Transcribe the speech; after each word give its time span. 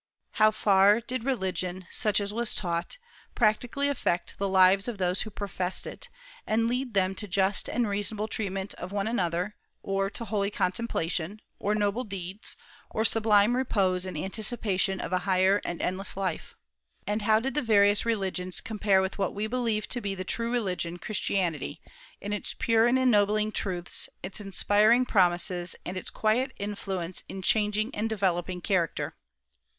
How 0.31 0.49
far 0.49 0.99
did 0.99 1.23
religion, 1.25 1.85
such 1.91 2.19
as 2.19 2.33
was 2.33 2.55
taught, 2.55 2.97
practically 3.35 3.87
affect 3.87 4.39
the 4.39 4.49
lives 4.49 4.87
of 4.87 4.97
those 4.97 5.21
who 5.21 5.29
professed 5.29 5.85
it, 5.85 6.09
and 6.47 6.67
lead 6.67 6.95
them 6.95 7.13
to 7.13 7.27
just 7.27 7.69
and 7.69 7.87
reasonable 7.87 8.27
treatment 8.27 8.73
of 8.79 8.91
one 8.91 9.05
another, 9.07 9.57
or 9.83 10.09
to 10.09 10.25
holy 10.25 10.49
contemplation, 10.49 11.39
or 11.59 11.75
noble 11.75 12.03
deeds, 12.03 12.55
or 12.89 13.05
sublime 13.05 13.55
repose 13.55 14.03
in 14.07 14.17
anticipation 14.17 14.99
of 14.99 15.13
a 15.13 15.19
higher 15.29 15.61
and 15.63 15.83
endless 15.83 16.17
life? 16.17 16.55
And 17.05 17.21
how 17.21 17.39
did 17.39 17.53
the 17.53 17.61
various 17.61 18.03
religions 18.03 18.59
compare 18.59 19.03
with 19.03 19.19
what 19.19 19.35
we 19.35 19.45
believe 19.45 19.87
to 19.89 20.01
be 20.01 20.15
the 20.15 20.23
true 20.23 20.51
religion 20.51 20.97
Christianity 20.97 21.79
in 22.19 22.33
its 22.33 22.55
pure 22.57 22.87
and 22.87 22.97
ennobling 22.97 23.51
truths, 23.51 24.09
its 24.23 24.41
inspiring 24.41 25.05
promises, 25.05 25.75
and 25.85 25.95
its 25.95 26.09
quiet 26.09 26.53
influence 26.57 27.21
in 27.29 27.43
changing 27.43 27.93
and 27.93 28.09
developing 28.09 28.61
character? 28.61 29.15